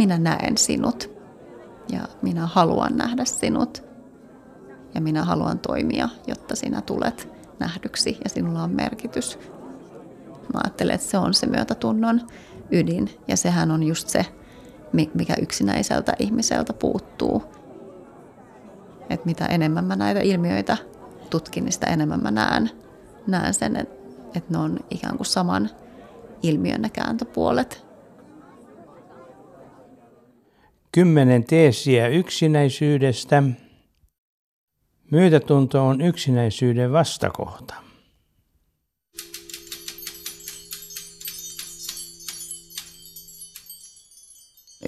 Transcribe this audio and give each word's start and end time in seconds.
minä 0.00 0.18
näen 0.18 0.58
sinut 0.58 1.10
ja 1.92 2.00
minä 2.22 2.46
haluan 2.46 2.96
nähdä 2.96 3.24
sinut 3.24 3.82
ja 4.94 5.00
minä 5.00 5.24
haluan 5.24 5.58
toimia, 5.58 6.08
jotta 6.26 6.56
sinä 6.56 6.80
tulet 6.80 7.28
nähdyksi 7.58 8.18
ja 8.24 8.30
sinulla 8.30 8.62
on 8.62 8.70
merkitys. 8.70 9.38
Mä 10.54 10.60
ajattelen, 10.64 10.94
että 10.94 11.06
se 11.06 11.18
on 11.18 11.34
se 11.34 11.46
myötätunnon 11.46 12.20
ydin 12.70 13.10
ja 13.28 13.36
sehän 13.36 13.70
on 13.70 13.82
just 13.82 14.08
se, 14.08 14.26
mikä 14.92 15.34
yksinäiseltä 15.42 16.12
ihmiseltä 16.18 16.72
puuttuu. 16.72 17.42
Että 19.10 19.26
mitä 19.26 19.46
enemmän 19.46 19.84
mä 19.84 19.96
näitä 19.96 20.20
ilmiöitä 20.20 20.76
tutkin, 21.30 21.64
niin 21.64 21.72
sitä 21.72 21.86
enemmän 21.86 22.22
mä 22.22 22.30
näen, 22.30 22.70
näen 23.26 23.54
sen, 23.54 23.76
että 23.76 24.40
ne 24.48 24.58
on 24.58 24.78
ikään 24.90 25.16
kuin 25.16 25.26
saman 25.26 25.70
ilmiön 26.42 26.82
ne 26.82 26.88
kääntöpuolet. 26.88 27.89
Kymmenen 30.92 31.44
teesiä 31.44 32.08
yksinäisyydestä. 32.08 33.42
Myötätunto 35.10 35.86
on 35.86 36.00
yksinäisyyden 36.00 36.92
vastakohta. 36.92 37.74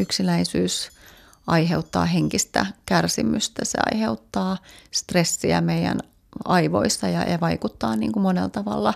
Yksinäisyys 0.00 0.90
aiheuttaa 1.46 2.04
henkistä 2.04 2.66
kärsimystä, 2.86 3.64
se 3.64 3.78
aiheuttaa 3.92 4.56
stressiä 4.90 5.60
meidän 5.60 5.98
aivoissa 6.44 7.08
ja, 7.08 7.40
vaikuttaa 7.40 7.96
niin 7.96 8.12
kuin 8.12 8.22
monella 8.22 8.48
tavalla 8.48 8.94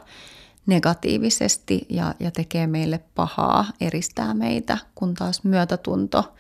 negatiivisesti 0.67 1.87
ja, 1.89 2.15
ja 2.21 2.31
tekee 2.31 2.67
meille 2.67 3.01
pahaa, 3.15 3.65
eristää 3.81 4.35
meitä, 4.35 4.79
kun 4.95 5.15
taas 5.15 5.45
myötätunto 5.45 6.35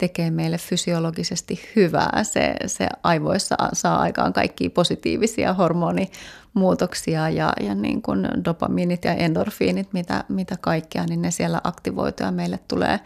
tekee 0.00 0.30
meille 0.30 0.58
fysiologisesti 0.58 1.60
hyvää. 1.76 2.24
Se, 2.24 2.54
se 2.66 2.88
aivoissa 3.02 3.56
saa 3.72 4.00
aikaan 4.00 4.32
kaikki 4.32 4.68
positiivisia 4.68 5.54
hormonimuutoksia 5.54 7.28
ja, 7.28 7.52
ja 7.60 7.74
niin 7.74 8.02
kuin 8.02 8.28
dopamiinit 8.44 9.04
ja 9.04 9.14
endorfiinit, 9.14 9.92
mitä, 9.92 10.24
mitä 10.28 10.56
kaikkea, 10.60 11.04
niin 11.06 11.22
ne 11.22 11.30
siellä 11.30 11.60
aktivoituu 11.64 12.26
ja 12.26 12.32
meille 12.32 12.58
tulee 12.68 13.00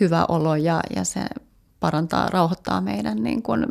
hyvä 0.00 0.24
olo 0.28 0.56
ja, 0.56 0.80
ja 0.96 1.04
se 1.04 1.20
parantaa, 1.80 2.28
rauhoittaa 2.28 2.80
meidän 2.80 3.22
niin 3.22 3.42
kuin 3.42 3.66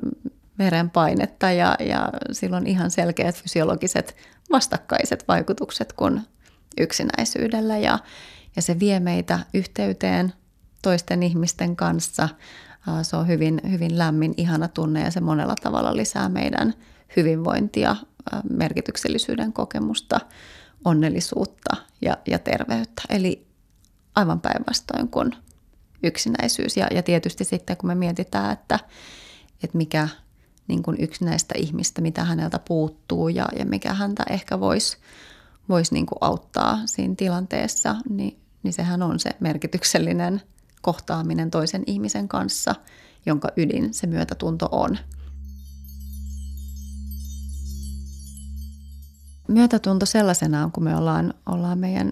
verenpainetta 0.60 1.52
ja, 1.52 1.76
ja 1.80 2.10
silloin 2.32 2.68
ihan 2.68 2.92
selkeät 2.92 3.36
fysiologiset 3.36 4.16
vastakkaiset 4.52 5.28
vaikutukset 5.28 5.94
kuin 5.94 6.22
yksinäisyydellä 6.80 7.78
ja, 7.78 8.00
ja 8.56 8.62
se 8.62 8.80
vie 8.80 9.00
meitä 9.00 9.40
yhteyteen 9.54 10.34
toisten 10.82 11.24
ihmisten 11.24 11.76
kanssa. 11.76 12.30
Se 13.02 13.16
on 13.16 13.28
hyvin, 13.28 13.62
hyvin 13.70 13.98
lämmin, 13.98 14.34
ihana 14.38 14.68
tunne 14.68 15.04
ja 15.04 15.12
se 15.12 15.20
monella 15.20 15.56
tavalla 15.64 15.96
lisää 15.96 16.30
meidän 16.30 16.74
hyvinvointia, 17.16 17.96
merkityksellisyyden 18.50 19.54
kokemusta, 19.54 20.20
onnellisuutta 20.86 21.76
ja, 22.02 22.18
ja 22.28 22.40
terveyttä. 22.40 23.02
Eli 23.10 23.48
aivan 24.16 24.42
päinvastoin 24.42 25.08
kuin 25.08 25.32
yksinäisyys. 26.04 26.78
Ja, 26.78 26.88
ja 26.92 27.04
tietysti 27.04 27.44
sitten 27.44 27.78
kun 27.78 27.88
me 27.88 27.96
mietitään, 27.96 28.52
että, 28.52 28.80
että 29.64 29.78
mikä 29.78 30.08
niin 30.68 30.84
kuin 30.84 30.98
yksinäistä 31.00 31.54
ihmistä, 31.58 32.02
mitä 32.02 32.24
häneltä 32.24 32.60
puuttuu 32.60 33.30
ja, 33.30 33.46
ja 33.60 33.66
mikä 33.66 33.94
häntä 33.94 34.24
ehkä 34.30 34.60
voisi 34.60 34.98
vois 35.70 35.92
niin 35.92 36.06
kuin 36.06 36.18
auttaa 36.22 36.80
siinä 36.86 37.16
tilanteessa, 37.16 37.96
niin, 38.10 38.40
niin 38.64 38.74
sehän 38.74 39.04
on 39.04 39.20
se 39.20 39.30
merkityksellinen 39.40 40.42
kohtaaminen 40.82 41.52
toisen 41.52 41.84
ihmisen 41.88 42.28
kanssa, 42.28 42.76
jonka 43.26 43.50
ydin 43.58 43.94
se 43.94 44.08
myötätunto 44.08 44.70
on. 44.72 44.98
Myötätunto 49.48 50.06
sellaisenaan, 50.06 50.72
kun 50.72 50.84
me 50.84 50.96
ollaan, 50.96 51.34
ollaan 51.46 51.78
meidän 51.78 52.10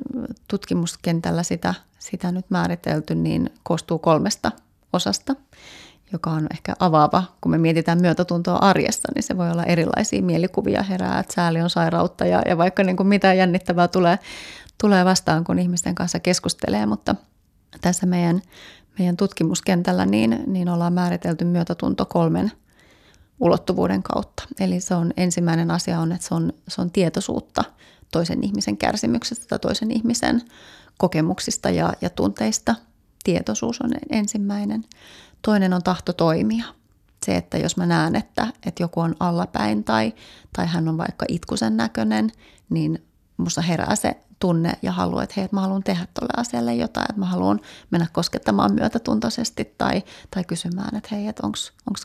tutkimuskentällä 0.48 1.44
sitä, 1.44 1.74
sitä 2.00 2.32
nyt 2.32 2.46
määritelty, 2.50 3.16
niin 3.16 3.50
koostuu 3.64 4.00
kolmesta 4.00 4.52
osasta, 4.94 5.36
joka 6.12 6.30
on 6.32 6.48
ehkä 6.52 6.74
avaava. 6.80 7.24
Kun 7.42 7.52
me 7.52 7.58
mietitään 7.58 8.02
myötätuntoa 8.02 8.56
arjessa, 8.56 9.10
niin 9.16 9.24
se 9.24 9.38
voi 9.38 9.52
olla 9.52 9.64
erilaisia 9.64 10.22
mielikuvia 10.22 10.84
herää, 10.84 11.20
että 11.20 11.34
sääli 11.34 11.62
on 11.62 11.70
sairautta 11.70 12.26
ja, 12.26 12.42
ja 12.46 12.58
vaikka 12.58 12.84
niin 12.84 12.98
kuin 12.98 13.08
mitä 13.08 13.34
jännittävää 13.34 13.88
tulee, 13.88 14.20
tulee 14.82 15.06
vastaan, 15.06 15.44
kun 15.44 15.60
ihmisten 15.60 15.96
kanssa 15.96 16.20
keskustelee, 16.20 16.86
mutta 16.86 17.16
tässä 17.82 18.06
meidän, 18.06 18.42
meidän 19.00 19.18
tutkimuskentällä 19.18 20.06
niin, 20.06 20.44
niin 20.48 20.70
ollaan 20.70 20.94
määritelty 20.94 21.46
myötätunto 21.46 22.06
kolmen– 22.06 22.52
ulottuvuuden 23.40 24.04
kautta. 24.04 24.44
Eli 24.60 24.80
se 24.80 24.96
on 24.96 25.14
ensimmäinen 25.18 25.72
asia 25.72 26.00
on, 26.00 26.12
että 26.12 26.28
se 26.28 26.36
on, 26.36 26.54
se 26.68 26.82
on 26.82 26.92
tietoisuutta 26.92 27.64
toisen 28.12 28.44
ihmisen 28.44 28.78
kärsimyksestä 28.78 29.46
tai 29.48 29.60
toisen 29.60 29.92
ihmisen 29.92 30.42
kokemuksista 30.98 31.70
ja, 31.70 31.94
ja 32.02 32.10
tunteista. 32.10 32.76
Tietoisuus 33.24 33.82
on 33.82 33.92
ensimmäinen. 34.10 34.86
Toinen 35.42 35.74
on 35.74 35.84
tahto 35.84 36.14
toimia. 36.14 36.66
Se, 37.26 37.36
että 37.36 37.58
jos 37.58 37.78
mä 37.78 37.86
näen, 37.86 38.16
että, 38.16 38.48
että 38.66 38.84
joku 38.84 39.00
on 39.00 39.16
allapäin 39.20 39.84
tai, 39.84 40.14
tai 40.56 40.68
hän 40.68 40.88
on 40.88 40.98
vaikka 40.98 41.26
itkusen 41.30 41.78
näköinen, 41.78 42.32
niin 42.70 43.04
musta 43.38 43.62
herää 43.62 43.96
se 43.96 44.18
tunne 44.40 44.74
ja 44.82 44.92
halu, 44.92 45.20
että 45.20 45.34
hei, 45.38 45.46
että 45.46 45.56
mä 45.56 45.62
haluan 45.62 45.84
tehdä 45.84 46.08
tuolle 46.20 46.34
asialle 46.38 46.76
jotain, 46.76 47.06
että 47.10 47.20
mä 47.20 47.26
haluan 47.26 47.60
mennä 47.92 48.08
koskettamaan 48.14 48.74
myötätuntoisesti 48.74 49.74
tai, 49.78 50.04
tai 50.32 50.44
kysymään, 50.44 50.96
että 50.96 51.10
hei, 51.12 51.28
että 51.28 51.48
onko 51.48 51.58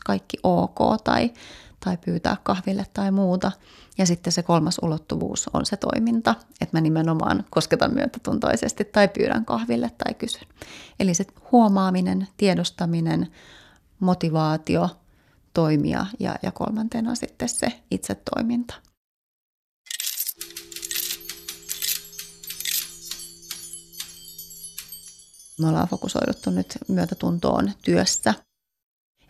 kaikki 0.05 0.37
ok 0.43 0.77
tai, 1.03 1.33
tai 1.85 1.97
pyytää 1.97 2.37
kahville 2.43 2.85
tai 2.93 3.11
muuta. 3.11 3.51
Ja 3.97 4.05
sitten 4.05 4.33
se 4.33 4.43
kolmas 4.43 4.77
ulottuvuus 4.81 5.49
on 5.53 5.65
se 5.65 5.77
toiminta, 5.77 6.35
että 6.61 6.77
mä 6.77 6.81
nimenomaan 6.81 7.45
kosketan 7.49 7.93
myötätuntoisesti 7.93 8.85
tai 8.85 9.07
pyydän 9.07 9.45
kahville 9.45 9.91
tai 9.97 10.13
kysyn. 10.13 10.47
Eli 10.99 11.13
se 11.13 11.25
huomaaminen, 11.51 12.27
tiedostaminen, 12.37 13.27
motivaatio, 13.99 14.89
toimia 15.53 16.05
ja, 16.19 16.35
ja 16.41 16.51
kolmantena 16.51 17.15
sitten 17.15 17.49
se 17.49 17.67
itse 17.91 18.15
toiminta. 18.15 18.92
Me 25.59 25.67
ollaan 25.67 25.87
fokusoiduttu 25.87 26.49
nyt 26.49 26.77
myötätuntoon 26.87 27.71
työssä. 27.85 28.33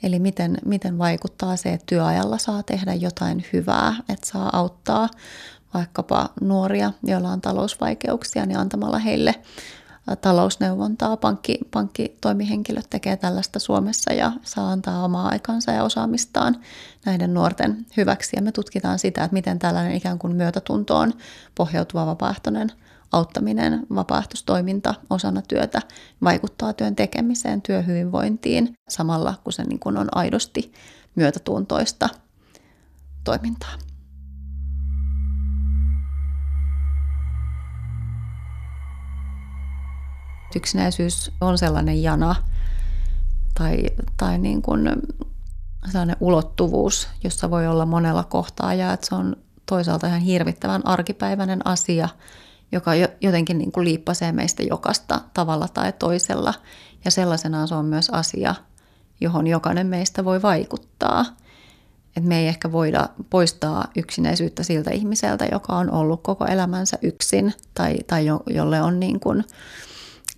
Eli 0.04 0.20
miten, 0.20 0.58
miten 0.66 0.98
vaikuttaa 0.98 1.56
se, 1.56 1.74
että 1.74 1.86
työajalla 1.86 2.38
saa 2.38 2.64
tehdä 2.64 2.94
jotain 2.94 3.46
hyvää, 3.54 3.96
että 4.10 4.28
saa 4.28 4.58
auttaa 4.58 5.10
vaikkapa 5.74 6.30
nuoria, 6.42 6.92
joilla 7.04 7.30
on 7.30 7.42
talousvaikeuksia, 7.42 8.46
niin 8.46 8.60
antamalla 8.60 9.00
heille 9.00 9.36
talousneuvontaa. 10.22 11.18
Pankki, 11.18 11.60
pankkitoimihenkilöt 11.72 12.88
tekee 12.90 13.18
tällaista 13.18 13.60
Suomessa 13.60 14.14
ja 14.14 14.32
saa 14.44 14.72
antaa 14.72 15.04
omaa 15.04 15.28
aikansa 15.28 15.72
ja 15.72 15.84
osaamistaan 15.84 16.56
näiden 17.06 17.34
nuorten 17.34 17.86
hyväksi. 17.98 18.36
Ja 18.36 18.42
me 18.42 18.52
tutkitaan 18.52 19.00
sitä, 19.00 19.24
että 19.24 19.34
miten 19.34 19.60
tällainen 19.60 19.96
ikään 19.96 20.20
kuin 20.20 20.36
myötätuntoon 20.36 21.14
pohjautuva 21.56 22.06
vapaaehtoinen 22.06 22.72
auttaminen, 23.14 23.88
vapaaehtoistoiminta 23.96 24.96
osana 25.10 25.42
työtä 25.42 25.82
vaikuttaa 26.24 26.74
työn 26.74 26.96
tekemiseen, 26.96 27.62
työhyvinvointiin 27.62 28.74
samalla 28.90 29.34
kun 29.44 29.54
se 29.54 29.64
niin 29.64 29.80
kuin 29.80 29.98
on 29.98 30.18
aidosti 30.18 30.74
myötätuntoista 31.16 32.10
toimintaa. 33.24 33.74
Yksinäisyys 40.56 41.32
on 41.42 41.58
sellainen 41.58 42.04
jana 42.04 42.36
tai, 43.58 43.86
tai 44.18 44.38
niin 44.38 44.62
kuin 44.62 44.90
sellainen 45.86 46.18
ulottuvuus, 46.20 47.08
jossa 47.24 47.50
voi 47.50 47.68
olla 47.68 47.86
monella 47.86 48.24
kohtaa 48.24 48.74
ja 48.74 48.94
että 48.94 49.08
se 49.08 49.16
on 49.16 49.36
toisaalta 49.66 50.08
ihan 50.08 50.22
hirvittävän 50.22 50.88
arkipäiväinen 50.88 51.68
asia– 51.68 52.10
joka 52.74 52.92
jotenkin 53.22 53.58
niin 53.58 53.72
kuin 53.72 53.86
liippasee 53.86 54.32
meistä 54.32 54.64
jokasta 54.64 55.22
tavalla 55.34 55.68
tai 55.68 55.94
toisella. 55.94 56.54
Ja 57.06 57.12
sellaisenaan 57.12 57.68
se 57.68 57.76
on 57.76 57.86
myös 57.86 58.10
asia, 58.10 58.56
johon 59.22 59.48
jokainen 59.48 59.88
meistä 59.88 60.26
voi 60.26 60.42
vaikuttaa. 60.42 61.26
Et 62.18 62.24
me 62.24 62.40
ei 62.40 62.48
ehkä 62.48 62.72
voida 62.72 63.10
poistaa 63.30 63.88
yksinäisyyttä 63.96 64.64
siltä 64.64 64.92
ihmiseltä, 64.92 65.46
joka 65.52 65.74
on 65.74 65.92
ollut 65.92 66.24
koko 66.24 66.46
elämänsä 66.46 66.98
yksin 67.02 67.54
tai, 67.74 67.96
tai 68.08 68.26
jo, 68.26 68.44
jolle 68.48 68.82
on 68.82 69.00
niin 69.00 69.20
kuin 69.20 69.44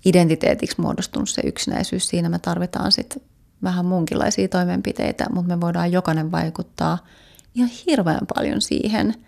identiteetiksi 0.06 0.82
muodostunut 0.82 1.30
se 1.30 1.42
yksinäisyys. 1.46 2.08
Siinä 2.08 2.30
me 2.30 2.40
tarvitaan 2.40 2.92
sitten 2.92 3.22
vähän 3.64 3.86
muunkinlaisia 3.86 4.48
toimenpiteitä, 4.48 5.26
mutta 5.34 5.56
me 5.56 5.62
voidaan 5.62 5.92
jokainen 5.92 6.32
vaikuttaa 6.32 6.98
ihan 7.56 7.72
hirveän 7.88 8.28
paljon 8.36 8.62
siihen– 8.62 9.16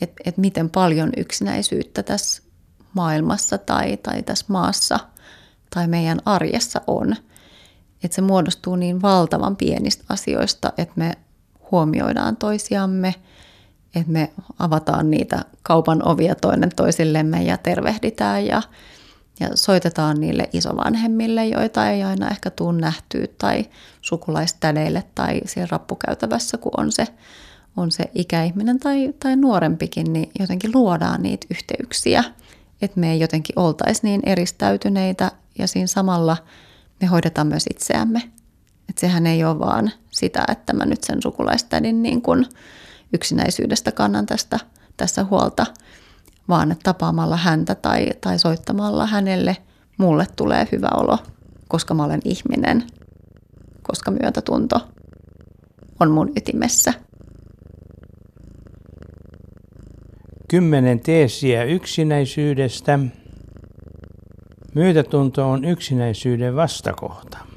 että 0.00 0.22
et 0.24 0.36
miten 0.36 0.70
paljon 0.70 1.12
yksinäisyyttä 1.16 2.02
tässä 2.02 2.42
maailmassa 2.94 3.58
tai, 3.58 3.96
tai 3.96 4.22
tässä 4.22 4.46
maassa 4.48 4.98
tai 5.74 5.88
meidän 5.88 6.18
arjessa 6.24 6.80
on. 6.86 7.16
että 8.04 8.14
se 8.14 8.22
muodostuu 8.22 8.76
niin 8.76 9.02
valtavan 9.02 9.56
pienistä 9.56 10.04
asioista, 10.08 10.72
että 10.78 10.94
me 10.96 11.12
huomioidaan 11.70 12.36
toisiamme, 12.36 13.14
että 13.94 14.12
me 14.12 14.32
avataan 14.58 15.10
niitä 15.10 15.44
kaupan 15.62 16.08
ovia 16.08 16.34
toinen 16.34 16.70
toisillemme 16.76 17.42
ja 17.42 17.56
tervehditään 17.58 18.46
ja, 18.46 18.62
ja 19.40 19.48
soitetaan 19.54 20.20
niille 20.20 20.48
isovanhemmille, 20.52 21.46
joita 21.46 21.90
ei 21.90 22.02
aina 22.02 22.28
ehkä 22.28 22.50
tule 22.50 22.80
nähtyä, 22.80 23.26
tai 23.38 23.66
sukulaistädeille 24.00 25.04
tai 25.14 25.40
siellä 25.46 25.68
rappukäytävässä, 25.70 26.58
kun 26.58 26.72
on 26.76 26.92
se, 26.92 27.06
on 27.78 27.90
se 27.90 28.04
ikäihminen 28.14 28.78
tai, 28.78 29.14
tai 29.20 29.36
nuorempikin, 29.36 30.12
niin 30.12 30.30
jotenkin 30.38 30.70
luodaan 30.74 31.22
niitä 31.22 31.46
yhteyksiä, 31.50 32.24
että 32.82 33.00
me 33.00 33.12
ei 33.12 33.20
jotenkin 33.20 33.58
oltaisi 33.58 34.00
niin 34.02 34.20
eristäytyneitä 34.26 35.32
ja 35.58 35.66
siinä 35.66 35.86
samalla 35.86 36.36
me 37.00 37.06
hoidetaan 37.06 37.46
myös 37.46 37.64
itseämme. 37.70 38.22
Että 38.88 39.00
sehän 39.00 39.26
ei 39.26 39.44
ole 39.44 39.58
vaan 39.58 39.90
sitä, 40.10 40.44
että 40.48 40.72
mä 40.72 40.86
nyt 40.86 41.04
sen 41.04 41.22
sukulaistädin 41.22 42.02
niin 42.02 42.22
kuin 42.22 42.46
yksinäisyydestä 43.12 43.92
kannan 43.92 44.26
tästä, 44.26 44.58
tässä 44.96 45.24
huolta, 45.24 45.66
vaan 46.48 46.72
että 46.72 46.82
tapaamalla 46.82 47.36
häntä 47.36 47.74
tai, 47.74 48.10
tai 48.20 48.38
soittamalla 48.38 49.06
hänelle 49.06 49.56
mulle 49.98 50.26
tulee 50.36 50.68
hyvä 50.72 50.88
olo, 50.96 51.18
koska 51.68 51.94
mä 51.94 52.04
olen 52.04 52.20
ihminen, 52.24 52.86
koska 53.82 54.10
myötätunto 54.10 54.88
on 56.00 56.10
mun 56.10 56.32
ytimessä. 56.36 57.07
Kymmenen 60.48 61.00
teesiä 61.00 61.64
yksinäisyydestä. 61.64 62.98
Myötätunto 64.74 65.50
on 65.50 65.64
yksinäisyyden 65.64 66.56
vastakohta. 66.56 67.47